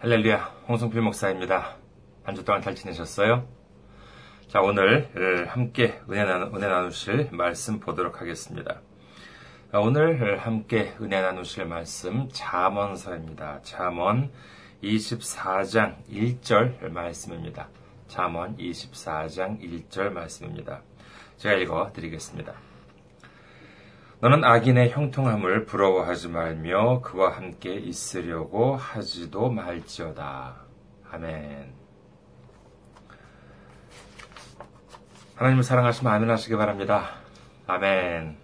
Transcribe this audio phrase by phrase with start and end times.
[0.00, 1.76] 할렐루야, 홍성필 목사입니다.
[2.24, 3.46] 한 주 동안 잘 지내셨어요?
[4.48, 5.10] 자, 오늘
[5.48, 8.80] 함께 은혜, 나누, 은혜 나누실 말씀 보도록 하겠습니다.
[9.74, 13.60] 오늘 함께 은혜 나누실 말씀 잠언서입니다.
[13.62, 14.30] 잠언
[14.82, 17.68] 24장 1절 말씀입니다.
[18.08, 20.80] 잠언 24장 1절 말씀입니다.
[21.36, 22.54] 제가 읽어 드리겠습니다.
[24.22, 30.56] 너는 악인의 형통함을 부러워하지 말며 그와 함께 있으려고 하지도 말지어다.
[31.10, 31.72] 아멘.
[35.36, 37.12] 하나님을 사랑하시면 아멘 하시기 바랍니다.
[37.66, 38.36] 아멘.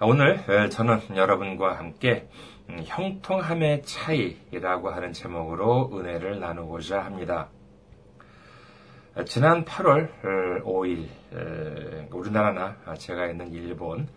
[0.00, 2.28] 오늘 저는 여러분과 함께
[2.68, 7.50] 형통함의 차이라고 하는 제목으로 은혜를 나누고자 합니다.
[9.26, 10.08] 지난 8월
[10.64, 11.06] 5일
[12.14, 14.08] 우리나라나 제가 있는 일본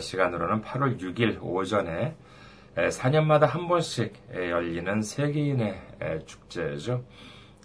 [0.00, 2.16] 시간으로는 8월 6일 오전에
[2.74, 7.04] 4년마다 한 번씩 열리는 세계인의 축제죠.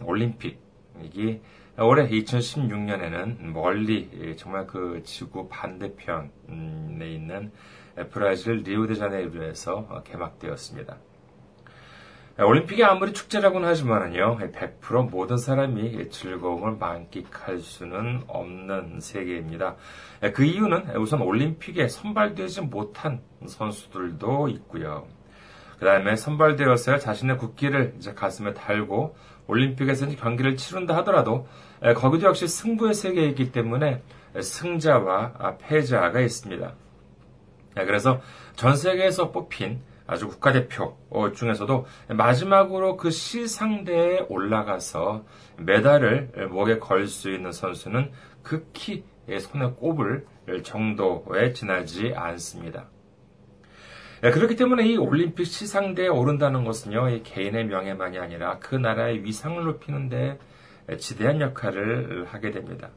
[0.03, 1.41] 올림픽이
[1.79, 6.29] 올해 2016년에는 멀리 정말 그 지구 반대편에
[6.99, 7.53] 있는
[8.11, 10.97] 브라질 리우데자네이루에서 개막되었습니다.
[12.39, 19.75] 올림픽이 아무리 축제라고는 하지만은요, 100% 모든 사람이 즐거움을 만끽할 수는 없는 세계입니다.
[20.35, 25.07] 그 이유는 우선 올림픽에 선발되지 못한 선수들도 있고요.
[25.79, 29.15] 그 다음에 선발되어서 자신의 국기를 이제 가슴에 달고
[29.47, 31.47] 올림픽에서 경기를 치른다 하더라도
[31.95, 34.03] 거기도 역시 승부의 세계이기 때문에
[34.39, 36.71] 승자와 패자가 있습니다.
[37.73, 38.21] 그래서
[38.55, 40.97] 전 세계에서 뽑힌 아주 국가대표
[41.35, 45.25] 중에서도 마지막으로 그 시상대에 올라가서
[45.57, 49.03] 메달을 목에 걸 수 있는 선수는 극히
[49.39, 50.25] 손에 꼽을
[50.63, 52.85] 정도에 지나지 않습니다.
[54.21, 60.39] 그렇기 때문에 이 올림픽 시상대에 오른다는 것은요, 개인의 명예만이 아니라 그 나라의 위상을 높이는데
[60.97, 62.89] 지대한 역할을 하게 됩니다.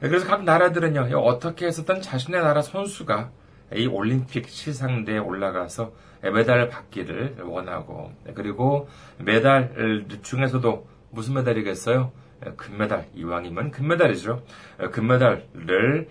[0.00, 3.30] 그래서 각 나라들은요, 어떻게 해서든 자신의 나라 선수가
[3.74, 8.88] 이 올림픽 시상대에 올라가서 메달을 받기를 원하고 그리고
[9.18, 12.12] 메달 중에서도 무슨 메달이겠어요?
[12.56, 14.42] 금메달 이왕이면 금메달이죠.
[14.90, 16.08] 금메달을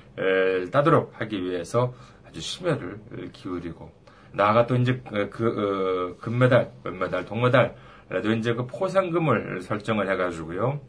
[0.71, 1.93] 따도록 하기 위해서
[2.27, 3.91] 아주 심혈을 기울이고
[4.33, 10.79] 나아가 또 이제 그 어, 금메달, 은메달, 동메달라도 이제 그 포상금을 설정을 해가지고요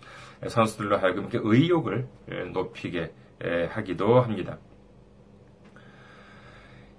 [0.46, 2.06] 선수들로 하여금 이렇게 의욕을
[2.52, 3.12] 높이게
[3.70, 4.58] 하기도 합니다.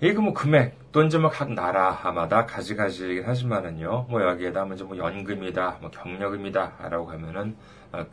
[0.09, 5.91] 이거 뭐 금액 또 이제 뭐각 나라마다 가지가지이긴 하지만은요 뭐 여기에다 먼저 뭐 연금이다 뭐
[5.91, 7.55] 경력금이다라고 하면은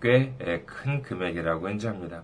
[0.00, 0.34] 꽤
[0.66, 2.22] 큰 금액이라고 인지합니다.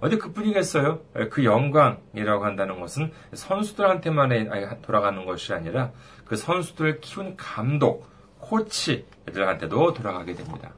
[0.00, 1.00] 어디 그뿐이겠어요?
[1.30, 5.92] 그 영광이라고 한다는 것은 선수들한테만 돌아가는 것이 아니라
[6.26, 8.06] 그 선수들을 키운 감독,
[8.40, 10.72] 코치들한테도 돌아가게 됩니다.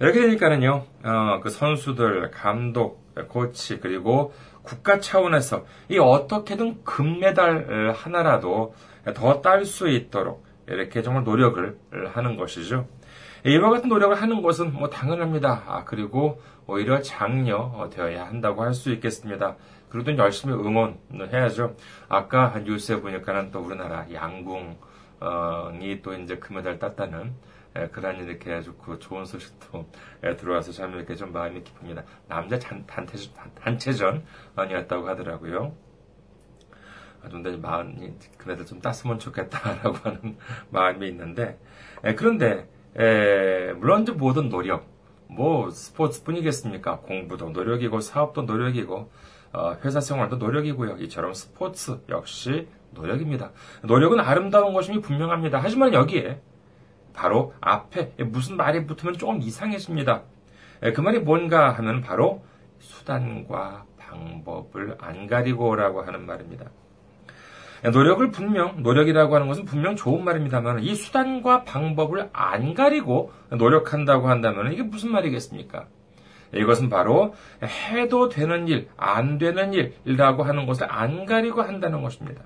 [0.00, 4.32] 이렇게 되니까는요, 어, 그 선수들, 감독, 코치, 그리고
[4.64, 8.74] 국가 차원에서 이 어떻게든 금메달 하나라도
[9.14, 11.78] 더 딸 수 있도록 이렇게 정말 노력을
[12.14, 12.88] 하는 것이죠.
[13.46, 15.64] 이와 같은 노력을 하는 것은 뭐 당연합니다.
[15.66, 19.56] 아, 그리고 오히려 장려 되어야 한다고 할 수 있겠습니다.
[19.90, 21.76] 그러든 열심히 응원을 해야죠.
[22.08, 27.34] 아까 뉴스에 보니까는 또 우리나라 양궁이 또 이제 금메달 땄다는
[27.76, 29.88] 예, 그런 이렇게 아주 그 좋은 소식도
[30.24, 32.04] 예, 들어와서 참 이렇게 좀 마음이 기쁩니다.
[32.28, 33.16] 남자 단체,
[33.62, 35.74] 단체전이었다고 하더라고요.
[37.30, 40.36] 좀더 마음이 그네들 좀 땄으면 좋겠다라고 하는
[40.70, 41.58] 마음이 있는데
[42.04, 42.68] 예, 그런데
[43.76, 44.86] 물론 이제 모든 노력
[45.26, 47.00] 뭐 스포츠뿐이겠습니까?
[47.00, 49.10] 공부도 노력이고 사업도 노력이고
[49.52, 50.96] 어, 회사 생활도 노력이고요.
[50.98, 53.52] 이처럼 스포츠 역시 노력입니다.
[53.82, 55.60] 노력은 아름다운 것임이 분명합니다.
[55.62, 56.40] 하지만 여기에
[57.14, 60.22] 바로 앞에 무슨 말이 붙으면 조금 이상해집니다.
[60.94, 62.44] 그 말이 뭔가 하면 바로
[62.80, 66.66] 수단과 방법을 안 가리고라고 하는 말입니다.
[67.92, 74.72] 노력을 분명, 노력이라고 하는 것은 분명 좋은 말입니다만, 이 수단과 방법을 안 가리고 노력한다고 한다면
[74.72, 75.86] 이게 무슨 말이겠습니까?
[76.54, 82.42] 이것은 바로 해도 되는 일, 안 되는 일이라고 하는 것을 안 가리고 한다는 것입니다.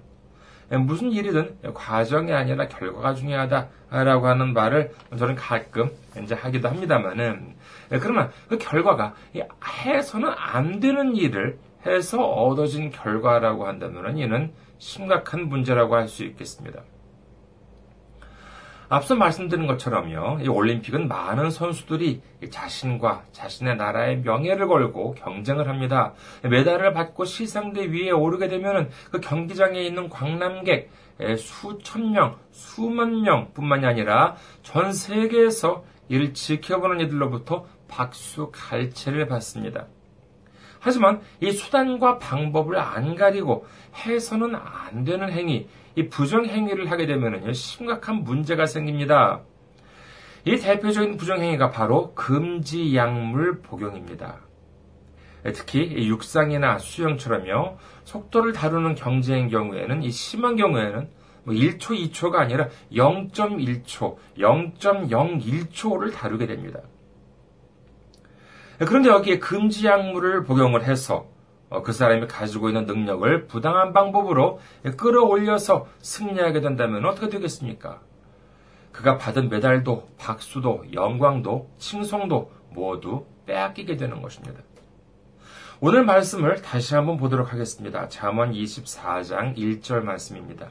[0.71, 5.91] 무슨 일이든 과정이 아니라 결과가 중요하다라고 하는 말을 저는 가끔
[6.23, 7.55] 이제 하기도 합니다만은
[8.01, 9.15] 그러면 그 결과가
[9.87, 16.83] 해서는 안 되는 일을 해서 얻어진 결과라고 한다면 이는 심각한 문제라고 할 수 있겠습니다.
[18.91, 26.15] 앞서 말씀드린 것처럼요, 이 올림픽은 많은 선수들이 자신과 자신의 나라의 명예를 걸고 경쟁을 합니다.
[26.43, 30.91] 메달을 받고 시상대 위에 오르게 되면 그 경기장에 있는 관람객
[31.37, 39.87] 수천 명, 수만 명 뿐만이 아니라 전 세계에서 이를 지켜보는 이들로부터 박수 갈채를 받습니다.
[40.81, 48.23] 하지만 이 수단과 방법을 안 가리고 해서는 안 되는 행위, 이 부정행위를 하게 되면 심각한
[48.23, 49.41] 문제가 생깁니다.
[50.45, 54.39] 이 대표적인 부정행위가 바로 금지 약물 복용입니다.
[55.43, 61.09] 특히 육상이나 수영처럼요, 속도를 다루는 경제의 경우에는, 이 심한 경우에는
[61.43, 66.81] 뭐 1초, 2초가 아니라 0.1초, 0.01초를 다루게 됩니다.
[68.87, 71.38] 그런데 여기에 금지 약물을 복용을 해서 어,
[71.85, 74.61] 그 사람이 가지고 있는 능력을 부당한 방법으로
[74.97, 78.01] 끌어올려서 승리하게 된다면 어떻게 되겠습니까?
[78.93, 84.61] 그가 받은 메달도, 박수도, 영광도, 칭송도 모두 빼앗기게 되는 것입니다.
[85.81, 88.09] 오늘 말씀을 다시 한번 보도록 하겠습니다.
[88.09, 90.71] 잠언 24장 1절 말씀입니다.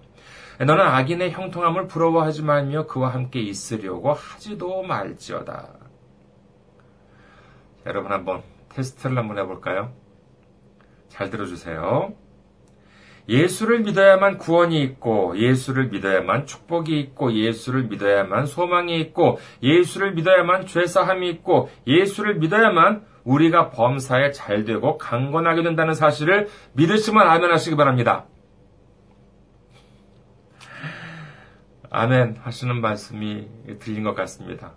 [0.59, 5.69] 너는 악인의 형통함을 부러워하지 말며 그와 함께 있으려고 하지도 말지어다.
[7.85, 9.93] 여러분 한번 테스트를 한번 해볼까요?
[11.09, 12.13] 잘 들어주세요.
[13.29, 21.29] 예수를 믿어야만 구원이 있고, 예수를 믿어야만 축복이 있고, 예수를 믿어야만 소망이 있고, 예수를 믿어야만 죄사함이
[21.31, 28.25] 있고, 예수를 믿어야만 우리가 범사에 잘 되고 강건하게 된다는 사실을 믿으시면 아멘 하시기 바랍니다.
[31.89, 33.47] 아멘 하시는 말씀이
[33.79, 34.73] 들린 것 같습니다.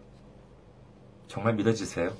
[1.28, 2.10] 정말 믿어지세요?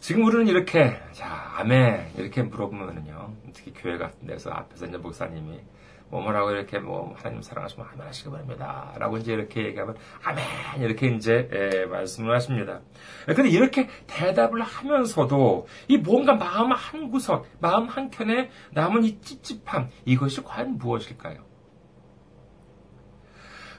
[0.00, 5.60] 지금 우리는 이렇게, 자, 아멘, 이렇게 물어보면은요, 특히 교회 같은 데서 앞에서 이제 목사님이,
[6.08, 8.94] 뭐 뭐라고 이렇게 뭐, 하나님 사랑하시면 아멘 하시기 바랍니다.
[8.98, 9.94] 라고 이제 이렇게 얘기하면,
[10.24, 10.42] 아멘!
[10.80, 12.80] 이렇게 이제, 예, 말씀을 하십니다.
[13.26, 19.90] 근데 이렇게 대답을 하면서도, 이 뭔가 마음 한 구석, 마음 한 켠에 남은 이 찝찝함,
[20.06, 21.44] 이것이 과연 무엇일까요?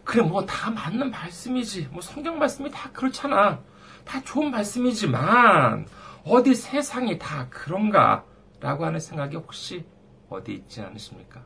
[0.03, 1.89] 그래, 뭐 다 맞는 말씀이지.
[1.91, 3.59] 뭐 성경 말씀이 다 그렇잖아.
[4.05, 5.85] 다 좋은 말씀이지만,
[6.25, 8.25] 어디 세상이 다 그런가?
[8.59, 9.85] 라고 하는 생각이 혹시
[10.29, 11.43] 어디 있지 않으십니까?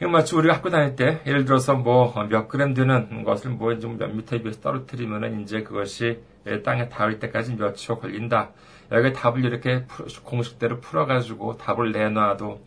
[0.00, 4.42] 마치 우리가 학교 다닐 때, 예를 들어서 뭐, 몇 그램 되는 것을 뭐, 좀몇 미터에
[4.42, 6.20] 비해서 떨어뜨리면은 이제 그것이
[6.62, 8.50] 땅에 닿을 때까지 몇 초 걸린다.
[8.92, 9.84] 여기 답을 이렇게
[10.24, 12.60] 공식대로 풀어가지고 답을 내놔도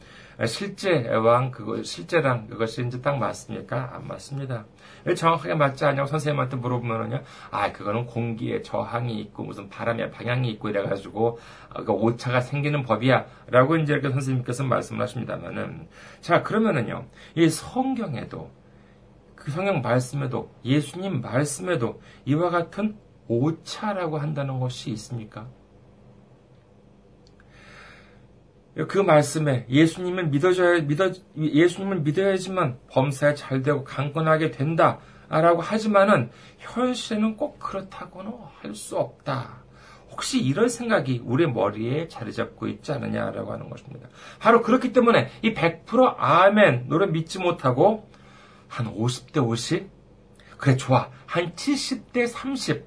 [0.45, 3.91] 실제 왕 그거 실제랑 그것이 이제 딱 맞습니까?
[3.95, 4.65] 안 맞습니다.
[5.03, 10.69] 왜 정확하게 맞지 않냐고 선생님한테 물어보면은요, 아 그거는 공기에 저항이 있고 무슨 바람의 방향이 있고
[10.69, 11.39] 이래가지고
[11.85, 15.87] 그 오차가 생기는 법이야라고 이제 이렇게 선생님께서 말씀을 하십니다만은
[16.21, 17.05] 자 그러면은요
[17.35, 18.51] 이 성경에도
[19.35, 22.97] 그 성경 말씀에도 예수님 말씀에도 이와 같은
[23.27, 25.47] 오차라고 한다는 것이 있습니까?
[28.87, 34.99] 그 말씀에 예수님을 믿어줘야, 믿어, 예수님을 믿어야지만 범사에 잘 되고 강건하게 된다.
[35.29, 36.29] 라고 하지만은
[36.59, 38.31] 현실에는 꼭 그렇다고는
[38.61, 39.63] 할 수 없다.
[40.11, 44.07] 혹시 이런 생각이 우리 머리에 자리 잡고 있지 않느냐라고 하는 것입니다.
[44.39, 48.09] 바로 그렇기 때문에 이 100% 아멘 노래 믿지 못하고
[48.67, 49.89] 한 50대 50?
[50.57, 51.09] 그래 좋아.
[51.25, 52.85] 한 70대 30.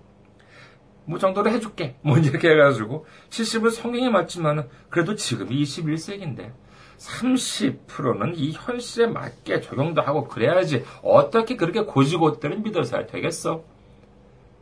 [1.10, 1.96] 뭐 정도로 해줄게.
[2.02, 6.52] 뭐 이렇게 해가지고 70은 성경에 맞지만은 그래도 지금이 21세기인데
[6.98, 13.64] 30%는 이 현실에 맞게 적용도 하고 그래야지 어떻게 그렇게 고지고대를 믿어서야 되겠어?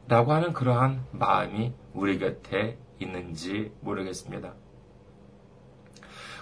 [0.08, 4.54] 라고 하는 그러한 마음이 우리 곁에 있는지 모르겠습니다.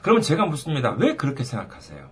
[0.02, 0.92] 그러면 제가 묻습니다.
[0.92, 2.10] 왜 그렇게 생각하세요?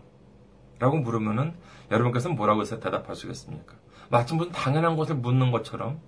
[0.80, 1.54] 라고 물으면은
[1.92, 3.75] 여러분께서는 뭐라고 대답하시겠습니까?
[4.11, 6.00] 마치 무슨 당연한 것을 묻는 것처럼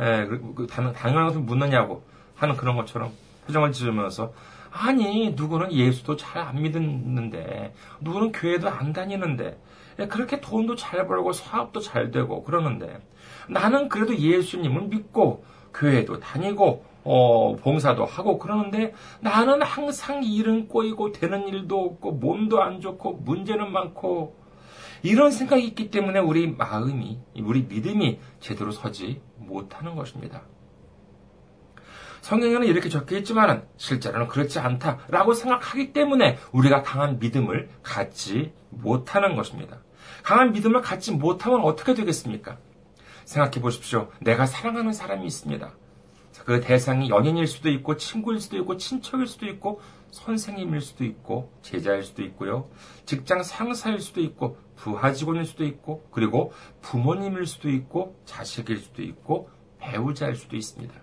[0.00, 2.02] 예, 그, 그 당연한 것을 묻느냐고
[2.34, 3.12] 하는 그런 것처럼
[3.46, 4.32] 표정을 지으면서
[4.72, 9.58] 아니 누구는 예수도 잘 안 믿는데 누구는 교회도 안 다니는데
[9.98, 13.00] 예, 그렇게 돈도 잘 벌고 사업도 잘 되고 그러는데
[13.48, 21.48] 나는 그래도 예수님을 믿고 교회도 다니고 어, 봉사도 하고 그러는데 나는 항상 일은 꼬이고 되는
[21.48, 24.36] 일도 없고 몸도 안 좋고 문제는 많고
[25.02, 30.42] 이런 생각이 있기 때문에 우리 마음이, 우리 믿음이 제대로 서지 못하는 것입니다.
[32.20, 39.78] 성경에는 이렇게 적혀 있지만 실제로는 그렇지 않다라고 생각하기 때문에 우리가 강한 믿음을 갖지 못하는 것입니다.
[40.22, 42.58] 강한 믿음을 갖지 못하면 어떻게 되겠습니까?
[43.24, 44.10] 생각해 보십시오.
[44.20, 45.72] 내가 사랑하는 사람이 있습니다.
[46.44, 49.80] 그 대상이 연인일 수도 있고 친구일 수도 있고 친척일 수도 있고
[50.10, 52.68] 선생님일 수도 있고 제자일 수도 있고요.
[53.04, 59.50] 직장 상사일 수도 있고 부하 직원일 수도 있고, 그리고 부모님일 수도 있고, 자식일 수도 있고,
[59.78, 60.94] 배우자일 수도 있습니다.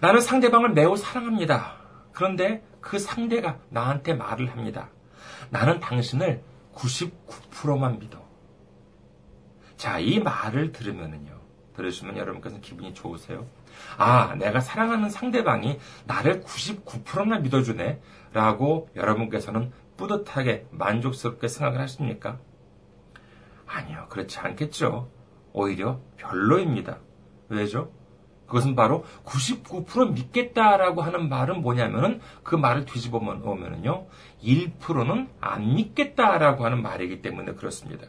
[0.00, 1.76] 나는 상대방을 매우 사랑합니다.
[2.12, 4.90] 그런데 그 상대가 나한테 말을 합니다.
[5.50, 6.42] 나는 당신을
[6.74, 8.24] 99%만 믿어.
[9.76, 11.40] 자, 이 말을 들으면은요.
[11.76, 13.46] 들으시면 여러분께서 기분이 좋으세요?
[13.96, 18.00] 아, 내가 사랑하는 상대방이 나를 99%나 믿어주네.
[18.32, 22.38] 라고 여러분께서는 뿌듯하게 만족스럽게 생각을 하십니까?
[23.66, 25.10] 아니요, 그렇지 않겠죠.
[25.52, 26.98] 오히려 별로입니다.
[27.48, 27.92] 왜죠?
[28.46, 34.06] 그것은 바로 99% 믿겠다라고 하는 말은 뭐냐면은 그 말을 뒤집어 보면은요,
[34.42, 38.06] 1%는 안 믿겠다라고 하는 말이기 때문에 그렇습니다.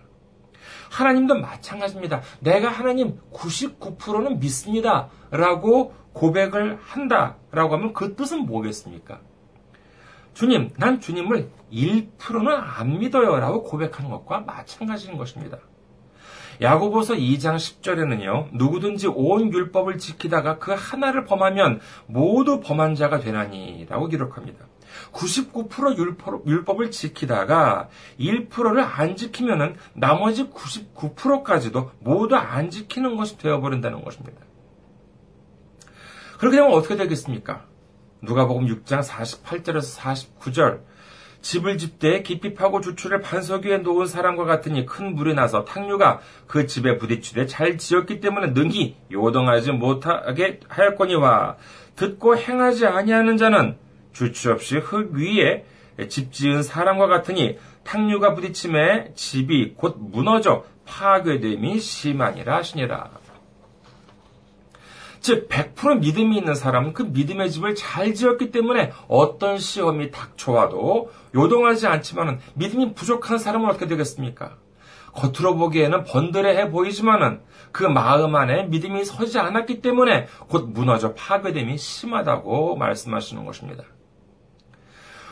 [0.91, 2.21] 하나님도 마찬가지입니다.
[2.39, 5.09] 내가 하나님 99%는 믿습니다.
[5.31, 7.37] 라고 고백을 한다.
[7.51, 9.19] 라고 하면 그 뜻은 뭐겠습니까?
[10.35, 13.39] 주님, 난 주님을 1%는 안 믿어요.
[13.39, 15.57] 라고 고백하는 것과 마찬가지인 것입니다.
[16.61, 24.07] 야고보서 2장 10절에는요, 누구든지 온 율법을 지키다가 그 하나를 범하면 모두 범한 자가 되나니 라고
[24.07, 24.67] 기록합니다.
[25.13, 27.89] 99% 율법, 율법을 지키다가
[28.19, 34.41] 1%를 안 지키면은 나머지 99%까지도 모두 안 지키는 것이 되어버린다는 것입니다.
[36.37, 37.65] 그렇게 되면 어떻게 되겠습니까?
[38.21, 39.99] 누가복음 6장 48절에서
[40.39, 40.81] 49절
[41.41, 46.65] 집을 집되 깊이 파고 주추를 반석 위에 놓은 사람과 같으니 큰 물이 나서 탕류가 그
[46.65, 51.57] 집에 부딪히되 잘 지었기 때문에 능히 요동하지 못하게 하였거니와
[51.95, 53.77] 듣고 행하지 아니하는 자는
[54.11, 55.65] 주추 없이 흙 위에
[56.09, 63.24] 집 지은 사람과 같으니 탕류가 부딪힘에 집이 곧 무너져 파괴됨이 심하니라 하시니라.
[65.25, 71.87] 즉, 100% 믿음이 있는 사람은 그 믿음의 집을 잘 지었기 때문에 어떤 시험이 닥쳐와도 요동하지
[71.87, 74.57] 않지만은 믿음이 부족한 사람은 어떻게 되겠습니까?
[75.13, 77.41] 겉으로 보기에는 번들해해 보이지만은
[77.71, 83.83] 그 마음 안에 믿음이 서지 않았기 때문에 곧 무너져 파괴됨이 심하다고 말씀하시는 것입니다.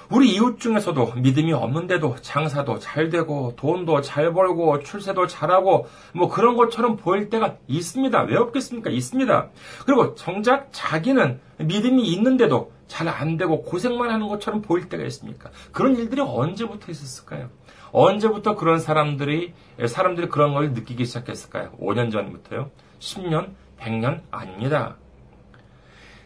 [0.09, 6.55] 우리 이웃 중에서도 믿음이 없는데도 장사도 잘 되고 돈도 잘 벌고 출세도 잘하고 뭐 그런
[6.55, 8.23] 것처럼 보일 때가 있습니다.
[8.23, 8.89] 왜 없겠습니까?
[8.89, 9.49] 있습니다.
[9.85, 15.49] 그리고 정작 자기는 믿음이 있는데도 잘 안 되고 고생만 하는 것처럼 보일 때가 있습니까?
[15.71, 17.49] 그런 일들이 언제부터 있었을까요?
[17.91, 19.53] 언제부터 그런 사람들이
[19.85, 21.71] 사람들이 그런 걸 느끼기 시작했을까요?
[21.79, 22.71] 5년 전부터요?
[22.99, 24.95] 10년, 100년 아닙니다.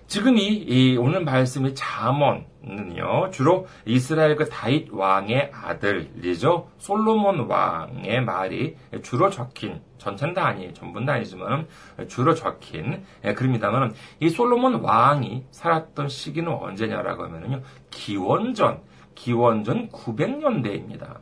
[0.07, 9.29] 지금 이, 오늘 말씀이 잠언은요 주로 이스라엘 그 다윗 왕의 아들이죠 솔로몬 왕의 말이 주로
[9.29, 11.67] 적힌 전체는 다 아니에요 전부는 다 아니지만
[12.07, 18.79] 주로 적힌 예, 글입니다만 이 솔로몬 왕이 살았던 시기는 언제냐라고 하면요 기원전
[19.13, 21.17] 기원전 900년대입니다.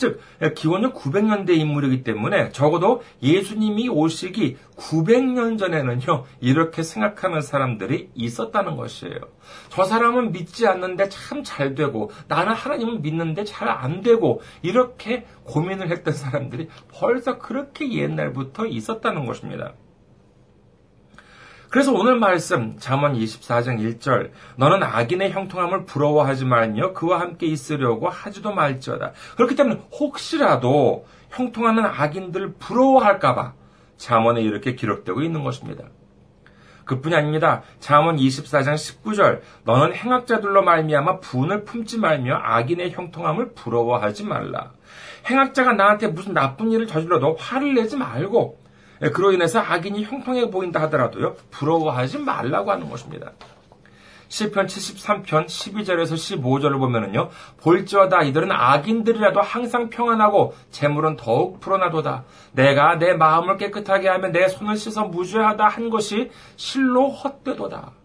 [0.00, 0.18] 즉
[0.56, 9.20] 기원전 900년대 인물이기 때문에 적어도 예수님이 오시기 900년 전에는요 이렇게 생각하는 사람들이 있었다는 것이에요.
[9.68, 15.90] 저 사람은 믿지 않는데 참 잘 되고 나는 하나님을 믿는데 잘 안 되고 이렇게 고민을
[15.90, 19.74] 했던 사람들이 벌써 그렇게 옛날부터 있었다는 것입니다.
[21.70, 28.52] 그래서 오늘 말씀 잠언 24장 1절 너는 악인의 형통함을 부러워하지 말며 그와 함께 있으려고 하지도
[28.52, 29.12] 말지어다.
[29.36, 33.54] 그렇기 때문에 혹시라도 형통하는 악인들을 부러워할까봐
[33.96, 35.84] 잠언에 이렇게 기록되고 있는 것입니다.
[36.86, 37.62] 그뿐이 아닙니다.
[37.78, 44.72] 잠언 24장 19절 너는 행악자들로 말미암아 분을 품지 말며 악인의 형통함을 부러워하지 말라.
[45.30, 48.69] 행악자가 나한테 무슨 나쁜 일을 저질러도 화를 내지 말고 예,
[49.08, 53.32] 그로 인해서 악인이 형통해 보인다 하더라도요, 부러워하지 말라고 하는 것입니다.
[54.28, 57.30] 시편 73편 12절에서 15절을 보면은요,
[57.62, 62.24] 볼지어다 이들은 악인들이라도 항상 평안하고 재물은 더욱 불어나도다.
[62.52, 67.99] 내가 내 마음을 깨끗하게 하며 내 손을 씻어 무죄하다 한 것이 실로 헛되도다.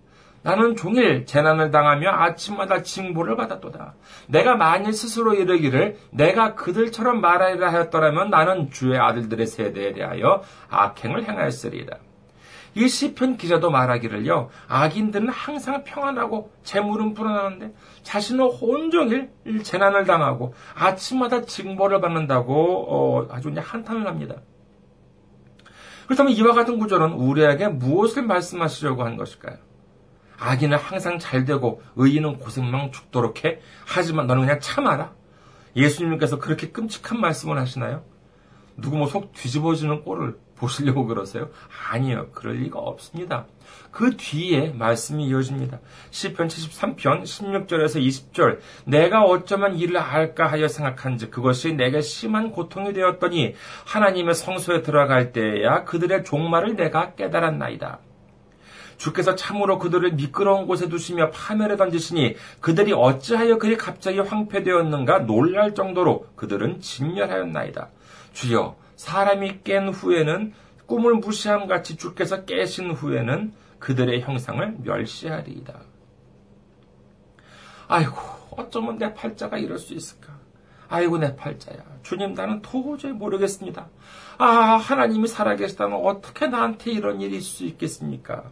[0.45, 3.95] 나는 종일 재난을 당하며 아침마다 징보를 받았도다.
[4.27, 11.97] 내가 만일 스스로 이르기를 내가 그들처럼 말하리라 하였더라면 나는 주의 아들들의 세대에 대하여 악행을 행하였으리이다.
[12.75, 14.49] 이 시편 기자도 말하기를요.
[14.67, 17.73] 악인들은 항상 평안하고 재물은 불어나는데
[18.03, 19.31] 자신은 온종일
[19.63, 24.35] 재난을 당하고 아침마다 징보를 받는다고 어, 아주 그냥 한탄을 합니다.
[26.05, 29.57] 그렇다면 이와 같은 구절은 우리에게 무엇을 말씀하시려고 한 것일까요?
[30.45, 33.59] 악인은 항상 잘 되고 의인은 고생만 죽도록 해.
[33.85, 35.13] 하지만 너는 그냥 참아라.
[35.75, 38.03] 예수님께서 그렇게 끔찍한 말씀을 하시나요?
[38.77, 41.49] 누구 뭐 속 뒤집어지는 꼴을 보시려고 그러세요?
[41.89, 42.27] 아니요.
[42.33, 43.45] 그럴 리가 없습니다.
[43.91, 45.79] 그 뒤에 말씀이 이어집니다.
[46.11, 53.55] 시편 73편 16절에서 20절 내가 어쩌면 이를 알까 하여 생각한즉 그것이 내게 심한 고통이 되었더니
[53.85, 57.99] 하나님의 성소에 들어갈 때에야 그들의 종말을 내가 깨달았나이다.
[58.97, 66.27] 주께서 참으로 그들을 미끄러운 곳에 두시며 파멸에 던지시니 그들이 어찌하여 그리 갑자기 황폐되었는가 놀랄 정도로
[66.35, 67.89] 그들은 진멸하였나이다.
[68.33, 70.53] 주여 사람이 깬 후에는
[70.85, 75.79] 꿈을 무시함 같이 주께서 깨신 후에는 그들의 형상을 멸시하리이다.
[77.87, 78.15] 아이고,
[78.51, 80.33] 어쩌면 내 팔자가 이럴 수 있을까?
[80.87, 81.77] 아이고, 내 팔자야.
[82.03, 83.87] 주님, 나는 도저히 모르겠습니다.
[84.37, 88.51] 아, 하나님이 살아계시다면 어떻게 나한테 이런 일이 있을 수 있겠습니까?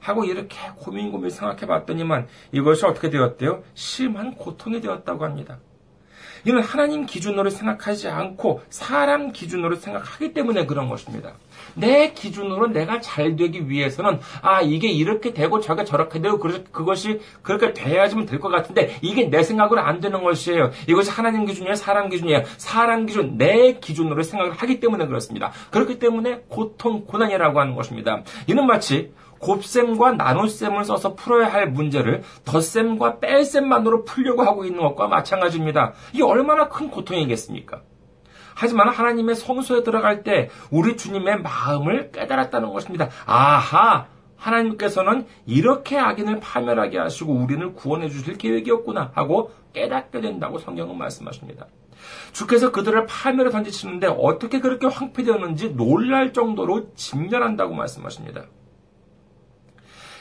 [0.00, 3.62] 하고 이렇게 고민 고민 생각해 봤더니만 이것이 어떻게 되었대요?
[3.74, 5.58] 심한 고통이 되었다고 합니다.
[6.44, 11.32] 이는 하나님 기준으로 생각하지 않고 사람 기준으로 생각하기 때문에 그런 것입니다.
[11.74, 17.72] 내 기준으로 내가 잘 되기 위해서는 아 이게 이렇게 되고 저게 저렇게 되고 그것이 그렇게
[17.72, 20.70] 돼야지만 될것 같은데 이게 내 생각으로 안 되는 것이에요.
[20.88, 22.42] 이것이 하나님 기준이에요, 사람 기준이에요.
[22.56, 25.52] 사람 기준, 내 기준으로 생각을 하기 때문에 그렇습니다.
[25.70, 28.22] 그렇기 때문에 고통, 고난이라고 하는 것입니다.
[28.46, 35.92] 이는 마치 곱셈과 나눗셈을 써서 풀어야 할 문제를 덧셈과 뺄셈만으로 풀려고 하고 있는 것과 마찬가지입니다.
[36.12, 37.82] 이게 얼마나 큰 고통이겠습니까?
[38.54, 43.08] 하지만 하나님의 성소에 들어갈 때 우리 주님의 마음을 깨달았다는 것입니다.
[43.24, 44.06] 아하!
[44.36, 51.66] 하나님께서는 이렇게 악인을 파멸하게 하시고 우리를 구원해 주실 계획이었구나 하고 깨닫게 된다고 성경은 말씀하십니다.
[52.32, 58.44] 주께서 그들을 파멸에 던지시는데 어떻게 그렇게 황폐되었는지 놀랄 정도로 진멸한다고 말씀하십니다.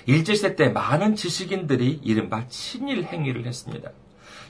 [0.07, 3.91] 일제시대 때 많은 지식인들이 이른바 친일 행위를 했습니다.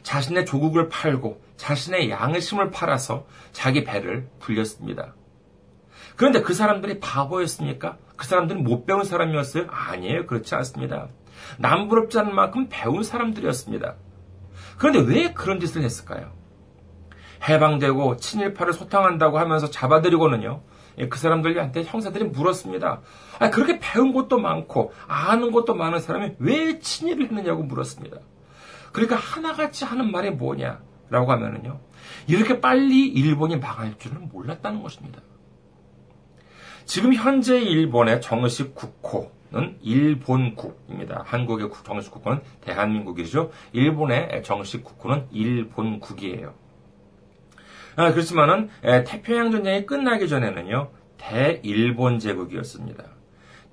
[0.03, 5.15] 자신의 조국을 팔고 자신의 양심을 팔아서 자기 배를 불렸습니다.
[6.15, 7.97] 그런데 그 사람들이 바보였습니까?
[8.15, 9.65] 그 사람들은 못 배운 사람이었어요?
[9.69, 10.27] 아니에요.
[10.27, 11.07] 그렇지 않습니다.
[11.57, 13.95] 남부럽지 않은 만큼 배운 사람들이었습니다.
[14.77, 16.31] 그런데 왜 그런 짓을 했을까요?
[17.47, 20.61] 해방되고 친일파를 소탕한다고 하면서 잡아들이고는요.
[20.97, 23.01] 예, 그 사람들한테 형사들이 물었습니다.
[23.39, 28.17] 아, 그렇게 배운 것도 많고 아는 것도 많은 사람이 왜 친일을 했느냐고 물었습니다.
[28.91, 31.79] 그러니까 하나같이 하는 말이 뭐냐라고 하면은요.
[32.27, 35.21] 이렇게 빨리 일본이 망할 줄은 몰랐다는 것입니다.
[36.85, 41.23] 지금 현재 일본의 정식 국호는 일본국입니다.
[41.25, 43.51] 한국의 정식 국호는 대한민국이죠.
[43.73, 46.53] 일본의 정식 국호는 일본국이에요.
[47.97, 53.03] 아, 그렇지만은 태평양 전쟁이 끝나기 전에는요 대일본 제국이었습니다.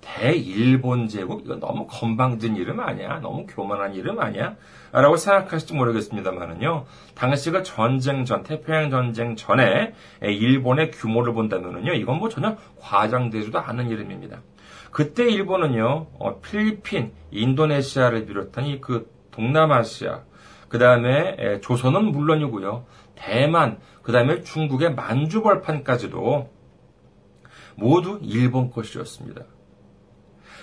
[0.00, 3.20] 대일본 제국 이거 너무 건방진 이름 아니야?
[3.20, 4.56] 너무 교만한 이름 아니야?
[4.92, 6.86] 라고 생각하실지 모르겠습니다만은요.
[7.14, 11.92] 당시가 전쟁 전 태평양 전쟁 전에 일본의 규모를 본다면은요.
[11.94, 14.40] 이건 뭐 전혀 과장되지도 않은 이름입니다.
[14.90, 16.06] 그때 일본은요.
[16.18, 20.20] 어, 필리핀, 인도네시아를 비롯한 이 그 동남아시아
[20.68, 22.84] 그 다음에 조선은 물론이고요.
[23.14, 26.50] 대만, 그 다음에 중국의 만주벌판까지도
[27.76, 29.42] 모두 일본 것이었습니다.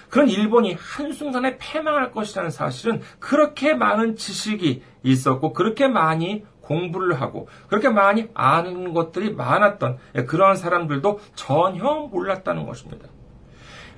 [0.10, 7.90] 그런 일본이 한순간에 패망할 것이라는 사실은 그렇게 많은 지식이 있었고 그렇게 많이 공부를 하고 그렇게
[7.90, 13.08] 많이 아는 것들이 많았던 그러한 사람들도 전혀 몰랐다는 것입니다.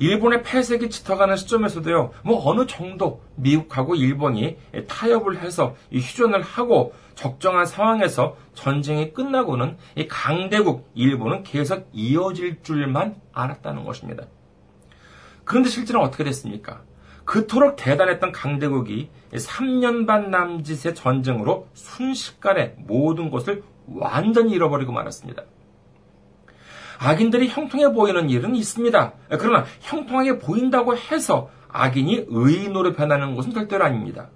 [0.03, 4.57] 일본의 폐색이 짙어가는 시점에서도요, 뭐 어느 정도 미국하고 일본이
[4.89, 13.85] 타협을 해서 휴전을 하고 적정한 상황에서 전쟁이 끝나고는 이 강대국 일본은 계속 이어질 줄만 알았다는
[13.85, 14.25] 것입니다.
[15.45, 16.81] 그런데 실제는 어떻게 됐습니까?
[17.23, 25.43] 그토록 대단했던 강대국이 3년 반 남짓의 전쟁으로 순식간에 모든 것을 완전히 잃어버리고 말았습니다.
[27.03, 29.13] 악인들이 형통해 보이는 일은 있습니다.
[29.39, 34.29] 그러나 형통하게 보인다고 해서 악인이 의인으로 변하는 것은 절대로 아닙니다.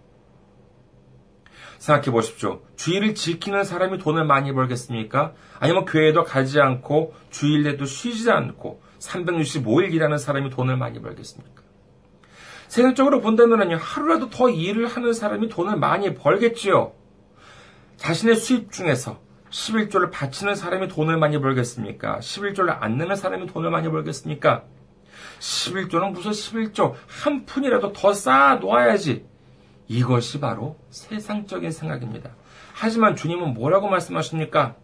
[1.77, 2.61] 생각해 보십시오.
[2.75, 5.33] 주일을 지키는 사람이 돈을 많이 벌겠습니까?
[5.59, 11.61] 아니면 교회도 가지 않고 주일에도 쉬지 않고 365일 일하는 사람이 돈을 많이 벌겠습니까?
[12.67, 16.91] 세상적으로 본다면 하루라도 더 일을 하는 사람이 돈을 많이 벌겠지요.
[17.95, 22.19] 자신의 수입 중에서 11조를 바치는 사람이 돈을 많이 벌겠습니까?
[22.19, 24.63] 11조를 안 내는 사람이 돈을 많이 벌겠습니까?
[25.39, 29.25] 11조는 무슨 11조 한 푼이라도 더 쌓아 놓아야지.
[29.87, 32.31] 이것이 바로 세상적인 생각입니다.
[32.73, 34.75] 하지만 주님은 뭐라고 말씀하십니까?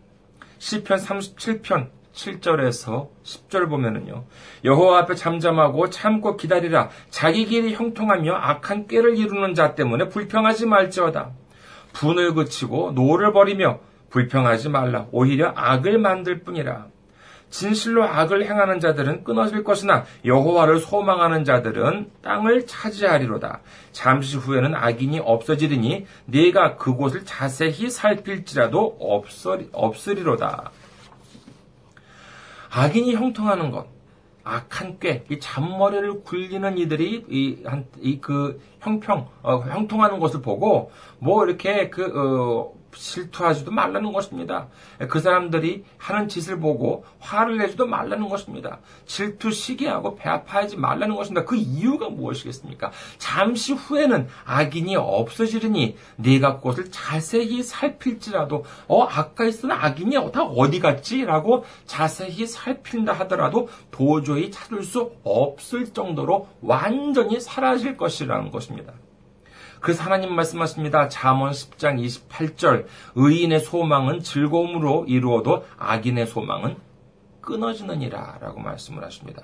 [0.60, 4.26] 시편 37편 7절에서 10절 보면은요.
[4.64, 6.90] 여호와 앞에 잠잠하고 참고 기다리라.
[7.10, 11.32] 자기 길이 형통하며 악한 꾀를 이루는 자 때문에 불평하지 말지어다.
[11.94, 13.80] 분을 그치고 노를 버리며
[14.14, 15.08] 불평하지 말라.
[15.12, 16.86] 오히려 악을 만들 뿐이라.
[17.50, 23.62] 진실로 악을 행하는 자들은 끊어질 것이나 여호와를 소망하는 자들은 땅을 차지하리로다.
[23.92, 30.72] 잠시 후에는 악인이 없어지리니 네가 그곳을 자세히 살필지라도 없으리, 없으리로다.
[32.72, 33.88] 악인이 형통하는 것,
[34.44, 40.92] 악한 꾀, 이 잔머리를 굴리는 이들이 이, 한, 이, 그, 형평, 어, 형통하는 것을 보고,
[41.20, 44.68] 뭐, 이렇게, 그, 어, 실투하지도 말라는 것입니다.
[45.10, 48.80] 그 사람들이 하는 짓을 보고 화를 내지도 말라는 것입니다.
[49.06, 51.46] 질투, 시기하고 배아파하지 말라는 것입니다.
[51.46, 52.92] 그 이유가 무엇이겠습니까?
[53.18, 61.66] 잠시 후에는 악인이 없어지리니 네가 그것을 자세히 살필지라도 어 아까 있던 악인이 다 어디 갔지라고
[61.86, 68.94] 자세히 살핀다 하더라도 도저히 찾을 수 없을 정도로 완전히 사라질 것이라는 것입니다.
[69.84, 71.10] 그래서 하나님 말씀하십니다.
[71.10, 76.78] 잠언 10장 28절 의인의 소망은 즐거움으로 이루어도 악인의 소망은
[77.42, 79.44] 끊어지느니라 라고 말씀을 하십니다.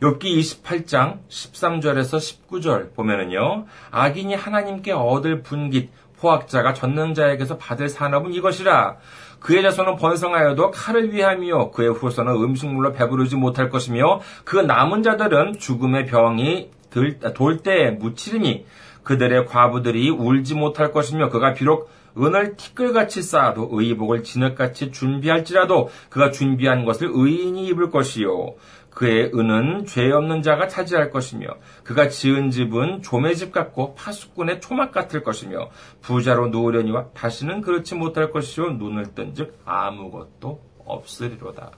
[0.00, 3.66] 욥기 28장 13절에서 19절 보면은요.
[3.90, 8.96] 악인이 하나님께 얻을 분깃 포악자가 전능자에게서 받을 산업은 이것이라.
[9.40, 16.06] 그의 자손은 번성하여도 칼을 위함이요 그의 후손은 음식물로 배부르지 못할 것이며 그 남은 자들은 죽음의
[16.06, 18.66] 병이 돌 때에 묻히리니
[19.02, 26.84] 그들의 과부들이 울지 못할 것이며 그가 비록 은을 티끌같이 쌓아도 의복을 진흙같이 준비할지라도 그가 준비한
[26.84, 28.54] 것을 의인이 입을 것이요
[28.90, 31.46] 그의 은은 죄 없는 자가 차지할 것이며
[31.84, 35.70] 그가 지은 집은 조매 집 같고 파수꾼의 초막 같을 것이며
[36.02, 41.70] 부자로 누우려니와 다시는 그렇지 못할 것이요 눈을 뜬즉 아무것도 없으리로다.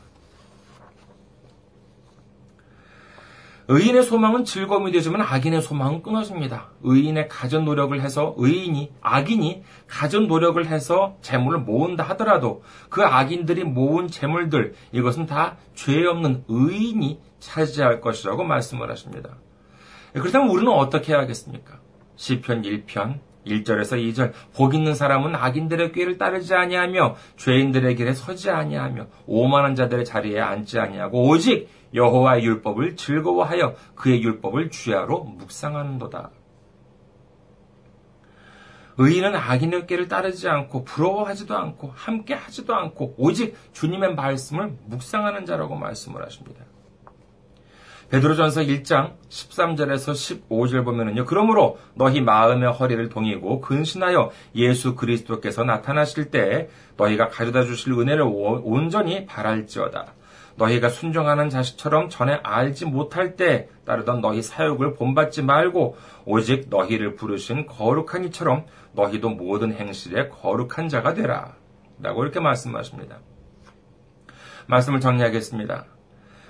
[3.73, 6.71] 의인의 소망은 즐거움이 되지만 악인의 소망은 끊어집니다.
[6.83, 14.09] 의인의 가전 노력을 해서 의인이 악인이 가전 노력을 해서 재물을 모은다 하더라도 그 악인들이 모은
[14.09, 19.37] 재물들 이것은 다 죄 없는 의인이 차지할 것이라고 말씀을 하십니다.
[20.13, 21.79] 그렇다면 우리는 어떻게 해야겠습니까?
[22.17, 29.07] 시편 1편 1절에서 2절 복 있는 사람은 악인들의 꾀를 따르지 아니하며 죄인들의 길에 서지 아니하며
[29.27, 36.31] 오만한 자들의 자리에 앉지 아니하고 오직 여호와의 율법을 즐거워하여 그의 율법을 주야로 묵상하는도다.
[38.99, 45.75] 의인은 악인의 꾀를 따르지 않고 부러워하지도 않고 함께 하지도 않고 오직 주님의 말씀을 묵상하는 자라고
[45.75, 46.65] 말씀을 하십니다.
[48.11, 51.25] 베드로전서 1장 13절에서 15절 보면은요.
[51.27, 59.27] 그러므로 너희 마음의 허리를 동이고 근신하여 예수 그리스도께서 나타나실 때 너희가 가져다 주실 은혜를 온전히
[59.27, 60.15] 바랄지어다.
[60.61, 65.97] 너희가 순종하는 자식처럼 전에 알지 못할 때 따르던 너희 사욕을 본받지 말고
[66.27, 71.57] 오직 너희를 부르신 거룩한 이처럼 너희도 모든 행실에 거룩한 자가 되라.
[71.99, 73.21] 라고 이렇게 말씀하십니다.
[74.67, 75.87] 말씀을 정리하겠습니다.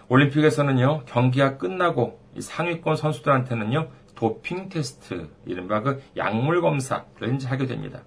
[0.09, 8.03] 올림픽에서는요, 경기가 끝나고 상위권 선수들한테는요, 도핑 테스트, 이른바 그 약물 검사를 이제 하게 됩니다.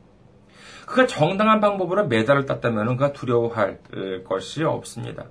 [0.85, 3.79] 그가 정당한 방법으로 메달을 땄다면 그가 두려워할
[4.25, 5.27] 것이 없습니다.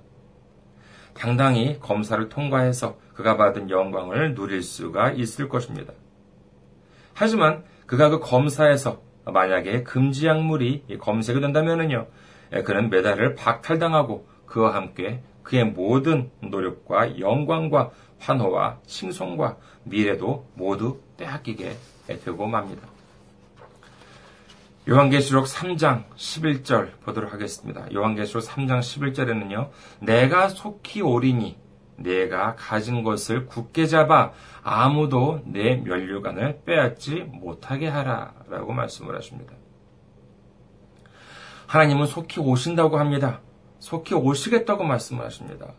[1.13, 5.93] 당당히 검사를 통과해서 그가 받은 영광을 누릴 수가 있을 것입니다.
[7.13, 12.07] 하지만 그가 그 검사에서 만약에 금지 약물이 검색이 된다면요
[12.65, 21.75] 그는 메달을 박탈당하고 그와 함께 그의 모든 노력과 영광과 환호와 칭송과 미래도 모두 빼앗기게
[22.23, 22.87] 되고 맙니다.
[24.89, 27.85] 요한계시록 3장 11절 보도록 하겠습니다.
[27.93, 29.69] 요한계시록 3장 11절에는요.
[30.01, 31.57] 내가 속히 오리니
[31.95, 39.53] 내가 가진 것을 굳게 잡아 아무도 내 면류관을 빼앗지 못하게 하라 라고 말씀을 하십니다.
[41.67, 43.39] 하나님은 속히 오신다고 합니다.
[43.79, 45.73] 속히 오시겠다고 말씀을 하십니다.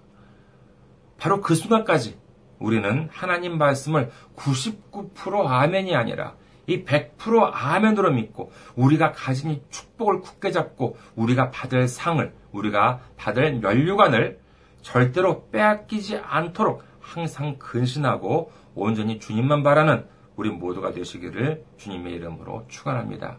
[1.19, 2.19] 바로 그 순간까지
[2.59, 10.51] 우리는 하나님 말씀을 99% 아멘이 아니라 이 100% 아멘으로 믿고 우리가 가진 이 축복을 굳게
[10.51, 14.41] 잡고 우리가 받을 상을 우리가 받을 면류관을
[14.83, 23.39] 절대로 빼앗기지 않도록 항상 근신하고 온전히 주님만 바라는 우리 모두가 되시기를 주님의 이름으로 축원합니다.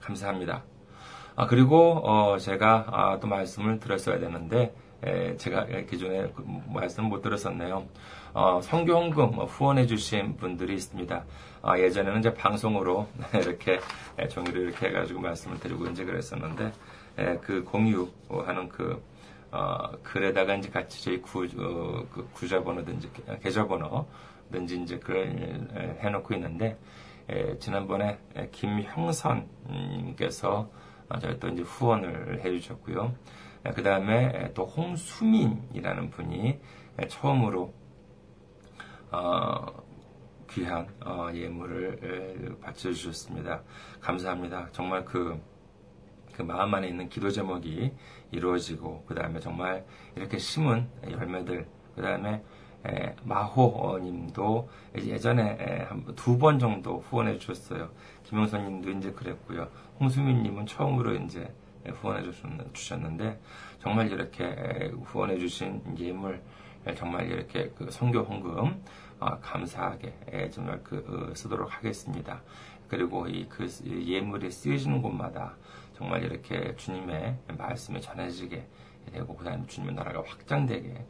[0.00, 0.64] 감사합니다.
[1.34, 7.22] 아 그리고 어 제가 아, 또 말씀을 드렸어야 되는데 에, 제가 기존에 그 말씀 못
[7.22, 7.86] 들었었네요.
[8.34, 11.24] 어, 성교헌금 후원해 주신 분들이 있습니다.
[11.62, 13.80] 아, 예전에는 이제 방송으로 이렇게
[14.28, 16.72] 종이를 이렇게 해가지고 말씀을 드리고 이제 그랬었는데
[17.18, 19.02] 에, 그 공유하는 그
[19.50, 23.10] 어, 글에다가 이제 같이 저희 구, 어, 그 구자번호든지
[23.42, 26.78] 계좌번호든지 이제 그걸 해놓고 있는데
[27.28, 28.18] 에, 지난번에
[28.52, 30.70] 김형선님께서
[31.20, 33.14] 저희 또 이제 후원을 해주셨고요.
[33.74, 36.60] 그 다음에 또 홍수민이라는 분이
[37.08, 37.72] 처음으로
[39.12, 39.66] 어,
[40.50, 43.62] 귀한 어, 예물을 바쳐주셨습니다.
[44.00, 44.68] 감사합니다.
[44.72, 45.40] 정말 그,
[46.32, 47.92] 그 마음 안에 있는 기도 제목이
[48.32, 49.84] 이루어지고 그 다음에 정말
[50.16, 52.42] 이렇게 심은 열매들 그 다음에
[53.22, 57.90] 마호님도 예전에 두 번 정도 후원해 주셨어요.
[58.24, 59.68] 김영선님도 이제 그랬고요.
[60.00, 61.52] 홍수민님은 처음으로 이제
[61.90, 62.30] 후원해
[62.72, 63.40] 주셨는데
[63.80, 66.42] 정말 이렇게 후원해 주신 예물
[66.96, 68.82] 정말 이렇게 그 성교 헌금
[69.20, 72.42] 어, 감사하게 정말 그 어, 쓰도록 하겠습니다.
[72.88, 75.56] 그리고 이 그 예물이 쓰여지는 곳마다
[75.94, 78.66] 정말 이렇게 주님의 말씀이 전해지게
[79.12, 81.06] 되고 그다음에 주님의 나라가 확장되게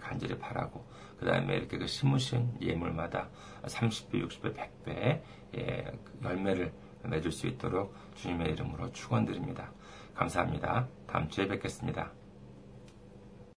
[0.00, 0.84] 간절히 바라고
[1.18, 3.28] 그 다음에 이렇게 그 심으신 예물마다
[3.64, 5.20] 30배, 60배, 100배
[6.24, 6.72] 열매를
[7.04, 9.70] 맺을 수 있도록 주님의 이름으로 축원드립니다.
[10.16, 10.88] 감사합니다.
[11.06, 12.10] 다음 주에 뵙겠습니다.